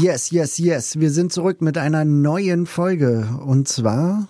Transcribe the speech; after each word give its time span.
Yes, 0.00 0.30
yes, 0.30 0.56
yes. 0.56 0.98
Wir 0.98 1.10
sind 1.10 1.34
zurück 1.34 1.60
mit 1.60 1.76
einer 1.76 2.06
neuen 2.06 2.64
Folge. 2.64 3.28
Und 3.44 3.68
zwar 3.68 4.26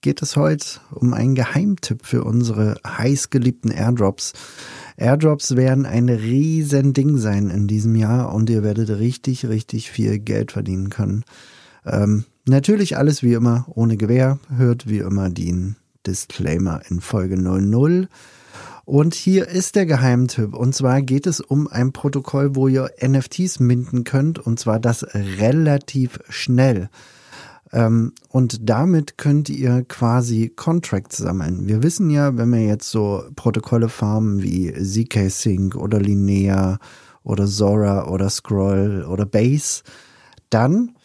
geht 0.00 0.22
es 0.22 0.36
heute 0.36 0.80
um 0.90 1.12
einen 1.12 1.34
Geheimtipp 1.34 2.06
für 2.06 2.24
unsere 2.24 2.76
heißgeliebten 2.86 3.70
Airdrops. 3.70 4.32
Airdrops 4.96 5.54
werden 5.54 5.84
ein 5.84 6.08
riesen 6.08 6.94
Ding 6.94 7.18
sein 7.18 7.50
in 7.50 7.66
diesem 7.66 7.94
Jahr 7.94 8.34
und 8.34 8.48
ihr 8.48 8.62
werdet 8.62 8.88
richtig, 8.88 9.46
richtig 9.46 9.90
viel 9.90 10.18
Geld 10.18 10.52
verdienen 10.52 10.88
können. 10.88 11.24
Ähm, 11.84 12.24
natürlich 12.46 12.96
alles 12.96 13.22
wie 13.22 13.34
immer 13.34 13.66
ohne 13.68 13.98
Gewähr. 13.98 14.38
Hört 14.56 14.88
wie 14.88 14.98
immer 14.98 15.28
den 15.28 15.76
Disclaimer 16.06 16.80
in 16.88 17.02
Folge 17.02 17.36
00. 17.36 18.08
Und 18.84 19.14
hier 19.14 19.48
ist 19.48 19.76
der 19.76 19.86
Geheimtipp. 19.86 20.54
Und 20.54 20.74
zwar 20.74 21.02
geht 21.02 21.26
es 21.26 21.40
um 21.40 21.68
ein 21.68 21.92
Protokoll, 21.92 22.56
wo 22.56 22.68
ihr 22.68 22.90
NFTs 23.00 23.60
minden 23.60 24.04
könnt. 24.04 24.38
Und 24.38 24.58
zwar 24.58 24.80
das 24.80 25.04
relativ 25.14 26.18
schnell. 26.28 26.88
Ähm, 27.72 28.12
und 28.28 28.68
damit 28.68 29.18
könnt 29.18 29.48
ihr 29.48 29.84
quasi 29.84 30.52
Contracts 30.54 31.16
sammeln. 31.16 31.68
Wir 31.68 31.82
wissen 31.82 32.10
ja, 32.10 32.36
wenn 32.36 32.52
wir 32.52 32.64
jetzt 32.64 32.90
so 32.90 33.24
Protokolle 33.34 33.88
farmen 33.88 34.42
wie 34.42 34.72
ZK 34.72 35.30
Sync 35.30 35.74
oder 35.76 36.00
Linear 36.00 36.78
oder 37.22 37.46
Zora 37.46 38.08
oder 38.08 38.28
Scroll 38.28 39.06
oder 39.08 39.24
Base, 39.26 39.82
dann 40.50 40.96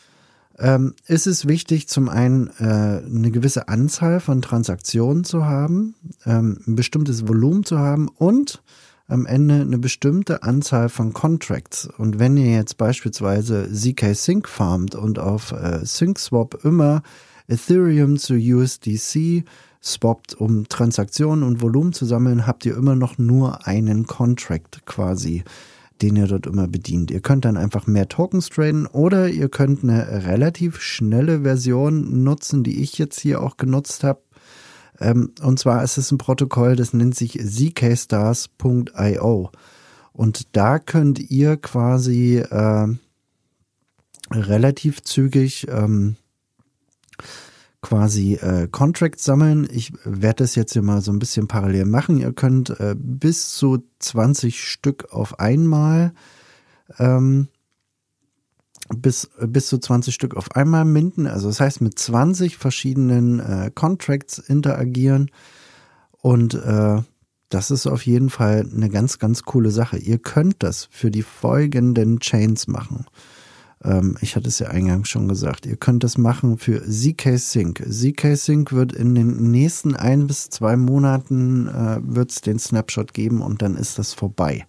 ähm, 0.59 0.95
ist 1.05 1.27
es 1.27 1.47
wichtig, 1.47 1.87
zum 1.87 2.09
einen 2.09 2.47
äh, 2.59 3.01
eine 3.05 3.31
gewisse 3.31 3.67
Anzahl 3.67 4.19
von 4.19 4.41
Transaktionen 4.41 5.23
zu 5.23 5.45
haben, 5.45 5.95
ähm, 6.25 6.59
ein 6.67 6.75
bestimmtes 6.75 7.27
Volumen 7.27 7.63
zu 7.63 7.77
haben 7.77 8.07
und 8.07 8.61
am 9.07 9.25
Ende 9.25 9.61
eine 9.61 9.77
bestimmte 9.77 10.43
Anzahl 10.43 10.89
von 10.89 11.13
Contracts. 11.13 11.87
Und 11.97 12.19
wenn 12.19 12.35
ihr 12.37 12.51
jetzt 12.51 12.77
beispielsweise 12.77 13.71
ZK 13.71 14.13
Sync 14.13 14.49
farmt 14.49 14.95
und 14.95 15.17
auf 15.19 15.53
äh, 15.53 15.85
SyncSwap 15.85 16.65
immer 16.65 17.03
Ethereum 17.47 18.17
zu 18.17 18.33
USDC 18.33 19.45
swappt, 19.81 20.35
um 20.35 20.67
Transaktionen 20.67 21.43
und 21.43 21.61
Volumen 21.61 21.93
zu 21.93 22.05
sammeln, 22.05 22.45
habt 22.45 22.65
ihr 22.65 22.75
immer 22.75 22.95
noch 22.95 23.17
nur 23.17 23.65
einen 23.65 24.05
Contract 24.05 24.85
quasi 24.85 25.43
den 26.01 26.15
ihr 26.15 26.27
dort 26.27 26.47
immer 26.47 26.67
bedient. 26.67 27.11
Ihr 27.11 27.21
könnt 27.21 27.45
dann 27.45 27.57
einfach 27.57 27.87
mehr 27.87 28.07
Tokens 28.07 28.49
traden 28.49 28.85
oder 28.87 29.29
ihr 29.29 29.49
könnt 29.49 29.83
eine 29.83 30.25
relativ 30.25 30.79
schnelle 30.81 31.41
Version 31.41 32.23
nutzen, 32.23 32.63
die 32.63 32.81
ich 32.81 32.97
jetzt 32.97 33.19
hier 33.19 33.41
auch 33.41 33.57
genutzt 33.57 34.03
habe. 34.03 34.21
Ähm, 34.99 35.31
und 35.41 35.59
zwar 35.59 35.83
ist 35.83 35.97
es 35.97 36.11
ein 36.11 36.17
Protokoll, 36.17 36.75
das 36.75 36.93
nennt 36.93 37.15
sich 37.15 37.39
zkstars.io. 37.39 38.41
Und 40.13 40.55
da 40.55 40.79
könnt 40.79 41.19
ihr 41.29 41.57
quasi 41.57 42.37
äh, 42.37 42.87
relativ 44.31 45.03
zügig 45.03 45.67
ähm, 45.69 46.15
quasi 47.81 48.35
äh, 48.35 48.67
Contracts 48.67 49.23
sammeln. 49.23 49.67
Ich 49.71 49.93
werde 50.03 50.43
das 50.43 50.55
jetzt 50.55 50.73
hier 50.73 50.81
mal 50.81 51.01
so 51.01 51.11
ein 51.11 51.19
bisschen 51.19 51.47
parallel 51.47 51.85
machen. 51.85 52.17
Ihr 52.17 52.33
könnt 52.33 52.69
äh, 52.79 52.95
bis 52.97 53.51
zu 53.51 53.83
20 53.99 54.63
Stück 54.63 55.11
auf 55.11 55.39
einmal 55.39 56.13
ähm, 56.99 57.47
bis, 58.89 59.29
bis 59.39 59.67
zu 59.67 59.77
20 59.77 60.13
Stück 60.13 60.35
auf 60.35 60.55
einmal 60.55 60.85
minden. 60.85 61.27
Also 61.27 61.47
das 61.47 61.59
heißt 61.59 61.81
mit 61.81 61.97
20 61.99 62.57
verschiedenen 62.57 63.39
äh, 63.39 63.71
Contracts 63.73 64.39
interagieren. 64.39 65.29
Und 66.21 66.53
äh, 66.55 67.01
das 67.49 67.71
ist 67.71 67.87
auf 67.87 68.05
jeden 68.05 68.29
Fall 68.29 68.69
eine 68.73 68.89
ganz, 68.89 69.19
ganz 69.19 69.43
coole 69.43 69.71
Sache. 69.71 69.97
Ihr 69.97 70.19
könnt 70.19 70.63
das 70.63 70.87
für 70.91 71.11
die 71.11 71.23
folgenden 71.23 72.19
Chains 72.19 72.67
machen. 72.67 73.05
Ähm, 73.83 74.17
ich 74.21 74.35
hatte 74.35 74.47
es 74.47 74.59
ja 74.59 74.67
eingangs 74.67 75.09
schon 75.09 75.27
gesagt. 75.27 75.65
Ihr 75.65 75.77
könnt 75.77 76.03
das 76.03 76.17
machen 76.17 76.57
für 76.57 76.81
ZK 76.83 77.37
Sync. 77.37 77.83
ZK 77.89 78.35
Sync 78.35 78.71
wird 78.71 78.93
in 78.93 79.15
den 79.15 79.51
nächsten 79.51 79.95
ein 79.95 80.27
bis 80.27 80.49
zwei 80.49 80.75
Monaten 80.75 81.67
äh, 81.67 81.99
wird 82.01 82.31
es 82.31 82.41
den 82.41 82.59
Snapshot 82.59 83.13
geben 83.13 83.41
und 83.41 83.61
dann 83.61 83.75
ist 83.75 83.99
das 83.99 84.13
vorbei. 84.13 84.65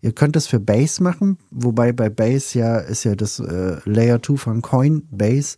Ihr 0.00 0.12
könnt 0.12 0.36
es 0.36 0.46
für 0.46 0.60
Base 0.60 1.02
machen, 1.02 1.38
wobei 1.50 1.92
bei 1.92 2.08
Base 2.08 2.58
ja 2.58 2.78
ist 2.78 3.04
ja 3.04 3.16
das 3.16 3.40
äh, 3.40 3.78
Layer 3.84 4.22
2 4.22 4.36
von 4.36 4.62
Coinbase. 4.62 5.56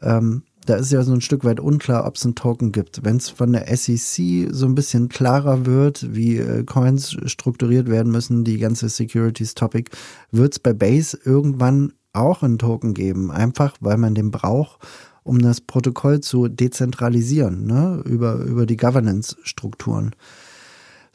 Ähm, 0.00 0.42
da 0.66 0.76
ist 0.76 0.90
ja 0.92 1.02
so 1.02 1.12
ein 1.12 1.20
Stück 1.20 1.44
weit 1.44 1.60
unklar, 1.60 2.06
ob 2.06 2.16
es 2.16 2.24
einen 2.24 2.34
Token 2.34 2.72
gibt. 2.72 3.04
Wenn 3.04 3.16
es 3.16 3.30
von 3.30 3.52
der 3.52 3.74
SEC 3.76 4.48
so 4.50 4.66
ein 4.66 4.74
bisschen 4.74 5.08
klarer 5.08 5.64
wird, 5.64 6.14
wie 6.14 6.38
äh, 6.38 6.64
Coins 6.64 7.16
strukturiert 7.26 7.88
werden 7.88 8.10
müssen, 8.12 8.44
die 8.44 8.58
ganze 8.58 8.88
Securities-Topic, 8.88 9.90
wird 10.32 10.54
es 10.54 10.58
bei 10.58 10.72
Base 10.72 11.18
irgendwann 11.24 11.92
auch 12.16 12.42
einen 12.42 12.58
Token 12.58 12.94
geben, 12.94 13.30
einfach 13.30 13.76
weil 13.80 13.96
man 13.96 14.14
den 14.14 14.30
braucht, 14.30 14.80
um 15.22 15.40
das 15.40 15.60
Protokoll 15.60 16.20
zu 16.20 16.48
dezentralisieren, 16.48 17.66
ne? 17.66 18.02
über, 18.04 18.36
über 18.36 18.66
die 18.66 18.76
Governance-Strukturen. 18.76 20.14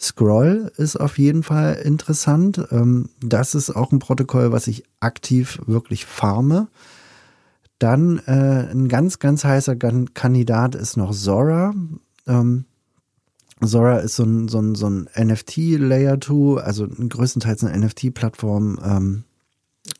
Scroll 0.01 0.71
ist 0.77 0.99
auf 0.99 1.19
jeden 1.19 1.43
Fall 1.43 1.75
interessant. 1.75 2.65
Ähm, 2.71 3.09
das 3.21 3.53
ist 3.53 3.69
auch 3.69 3.91
ein 3.91 3.99
Protokoll, 3.99 4.51
was 4.51 4.67
ich 4.67 4.83
aktiv 4.99 5.61
wirklich 5.67 6.05
farme. 6.05 6.67
Dann 7.77 8.19
äh, 8.25 8.71
ein 8.71 8.87
ganz, 8.87 9.19
ganz 9.19 9.43
heißer 9.43 9.75
Kandidat 9.75 10.75
ist 10.75 10.97
noch 10.97 11.13
Zora. 11.13 11.73
Ähm, 12.27 12.65
Zora 13.63 13.97
ist 13.97 14.15
so 14.15 14.23
ein, 14.23 14.47
so 14.47 14.59
ein, 14.59 14.75
so 14.75 14.87
ein 14.87 15.07
NFT-Layer 15.15 16.19
2, 16.19 16.61
also 16.61 16.87
größtenteils 16.87 17.63
eine 17.63 17.85
NFT-Plattform, 17.85 18.79
ähm, 18.83 19.23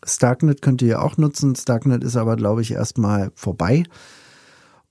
Starknet 0.06 0.62
könnt 0.62 0.82
ihr 0.82 0.88
ja 0.88 1.02
auch 1.02 1.18
nutzen. 1.18 1.56
Starknet 1.56 2.04
ist 2.04 2.16
aber, 2.16 2.36
glaube 2.36 2.62
ich, 2.62 2.72
erstmal 2.72 3.32
vorbei. 3.36 3.84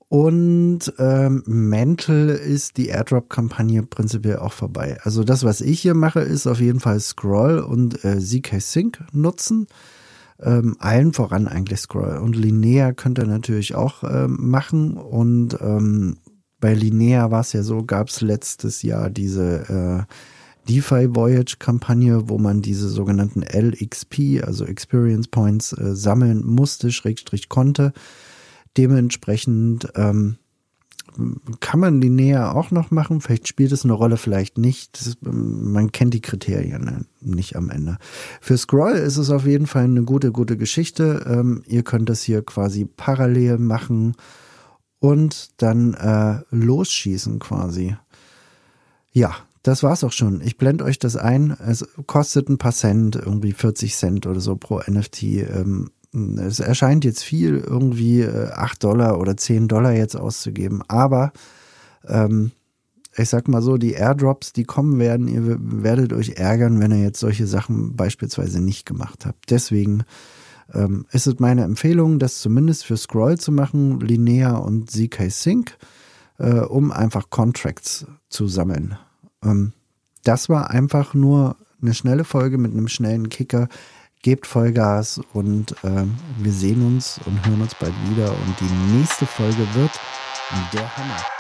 Und 0.09 0.93
ähm, 0.99 1.45
Mantle 1.47 2.33
ist 2.33 2.77
die 2.77 2.89
Airdrop-Kampagne 2.89 3.84
prinzipiell 3.84 4.39
auch 4.39 4.53
vorbei. 4.53 4.99
Also 5.05 5.23
das, 5.23 5.45
was 5.45 5.61
ich 5.61 5.81
hier 5.81 5.95
mache, 5.95 6.19
ist 6.19 6.49
auf 6.49 6.61
jeden 6.61 6.81
Fall 6.81 6.99
Scroll 6.99 7.61
und 7.61 8.05
äh, 8.05 8.19
ZK 8.19 8.61
Sync 8.61 9.05
nutzen. 9.12 9.69
Ähm, 10.41 10.75
allen 10.81 11.12
voran 11.12 11.47
eigentlich 11.47 11.79
Scroll. 11.79 12.19
Und 12.19 12.34
Linear 12.34 12.93
könnt 12.93 13.21
ihr 13.21 13.27
natürlich 13.27 13.77
auch 13.77 14.03
ähm, 14.03 14.37
machen. 14.41 14.97
Und 14.97 15.56
ähm, 15.61 16.17
bei 16.59 16.75
Linear 16.75 17.31
war 17.31 17.43
es 17.43 17.53
ja 17.53 17.62
so, 17.62 17.84
gab 17.84 18.09
es 18.09 18.21
letztes 18.21 18.83
Jahr 18.83 19.11
diese 19.11 20.06
äh, 20.09 20.15
DeFi 20.69 21.15
Voyage 21.15 21.56
Kampagne, 21.59 22.28
wo 22.28 22.38
man 22.38 22.62
diese 22.62 22.88
sogenannten 22.88 23.43
LXP, 23.43 24.43
also 24.44 24.65
Experience 24.65 25.28
Points, 25.28 25.72
äh, 25.72 25.94
sammeln 25.94 26.44
musste, 26.44 26.93
Schrägstrich 26.93 27.48
konnte. 27.48 27.93
Dementsprechend 28.76 29.88
ähm, 29.97 30.37
kann 31.60 31.81
man 31.81 32.00
linear 32.00 32.54
auch 32.54 32.70
noch 32.70 32.91
machen. 32.91 33.20
Vielleicht 33.20 33.49
spielt 33.49 33.72
es 33.72 33.84
eine 33.84 33.93
Rolle, 33.93 34.16
vielleicht 34.16 34.59
nicht. 34.59 35.00
Das, 35.00 35.16
man 35.20 35.93
kennt 35.93 36.15
die 36.15 36.20
Kriterien 36.20 36.84
ne, 36.84 37.04
nicht 37.20 37.56
am 37.56 37.70
Ende. 37.70 37.99
Für 38.41 38.56
Scroll 38.56 38.93
ist 38.93 39.16
es 39.16 39.31
auf 39.31 39.47
jeden 39.47 39.66
Fall 39.66 39.84
eine 39.84 40.04
gute, 40.04 40.32
gute 40.32 40.56
Geschichte. 40.56 41.25
Ähm, 41.26 41.62
ihr 41.66 41.82
könnt 41.82 42.09
das 42.09 42.22
hier 42.22 42.43
quasi 42.43 42.84
parallel 42.84 43.59
machen 43.59 44.15
und 44.99 45.50
dann 45.62 45.94
äh, 45.94 46.40
losschießen 46.50 47.38
quasi. 47.38 47.96
Ja, 49.12 49.35
das 49.62 49.83
war's 49.83 50.05
auch 50.05 50.12
schon. 50.12 50.41
Ich 50.41 50.57
blende 50.57 50.85
euch 50.85 50.99
das 50.99 51.17
ein. 51.17 51.57
Es 51.67 51.87
kostet 52.07 52.49
ein 52.49 52.59
paar 52.59 52.73
Cent, 52.73 53.17
irgendwie 53.17 53.53
40 53.53 53.95
Cent 53.95 54.27
oder 54.27 54.41
so 54.41 54.57
pro 54.57 54.81
NFT. 54.81 55.23
Ähm, 55.23 55.91
es 56.12 56.61
erscheint 56.61 57.05
jetzt 57.05 57.23
viel, 57.23 57.59
irgendwie 57.59 58.27
8 58.27 58.75
äh, 58.75 58.79
Dollar 58.79 59.21
oder 59.21 59.37
10 59.37 59.69
Dollar 59.69 59.93
jetzt 59.93 60.17
auszugeben. 60.17 60.83
Aber 60.89 61.33
ähm, 62.07 62.53
ich 63.17 63.29
sag 63.29 63.49
mal 63.49 63.62
so, 63.62 63.77
die 63.77 63.93
Airdrops, 63.93 64.53
die 64.53 64.65
kommen 64.65 64.99
werden, 64.99 65.29
ihr 65.29 65.59
werdet 65.61 66.12
euch 66.12 66.37
ärgern, 66.37 66.81
wenn 66.81 66.93
ihr 66.93 67.03
jetzt 67.03 67.21
solche 67.21 67.47
Sachen 67.47 67.97
beispielsweise 67.97 68.61
nicht 68.61 68.87
gemacht 68.87 69.27
habt. 69.27 69.51
Deswegen 69.51 70.05
ähm, 70.73 71.07
ist 71.12 71.27
es 71.27 71.39
meine 71.39 71.65
Empfehlung, 71.65 72.19
das 72.19 72.39
zumindest 72.39 72.85
für 72.85 72.97
Scroll 72.97 73.39
zu 73.39 73.53
machen, 73.53 74.01
Linear 74.01 74.65
und 74.65 74.91
ZK 74.91 75.31
Sync, 75.31 75.77
äh, 76.39 76.61
um 76.61 76.93
einfach 76.93 77.31
Contracts 77.31 78.07
zu 78.29 78.47
sammeln. 78.49 78.97
Ähm, 79.44 79.72
das 80.25 80.48
war 80.48 80.70
einfach 80.70 81.14
nur 81.14 81.56
eine 81.81 81.94
schnelle 81.94 82.25
Folge 82.25 82.58
mit 82.58 82.72
einem 82.72 82.88
schnellen 82.88 83.28
Kicker. 83.28 83.69
gebt 84.22 84.46
Vollgas 84.46 85.19
und 85.32 85.72
äh, 85.82 86.04
wir 86.38 86.52
sehen 86.52 86.87
uns 86.87 87.19
und 87.25 87.46
hören 87.46 87.62
uns 87.62 87.75
bald 87.75 87.94
wieder. 88.10 88.31
Und 88.31 88.60
die 88.60 88.96
nächste 88.96 89.25
Folge 89.25 89.66
wird 89.75 89.98
der 90.75 90.96
Hammer. 90.96 91.39